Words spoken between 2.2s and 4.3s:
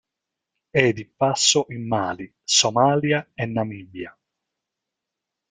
Somalia e Namibia.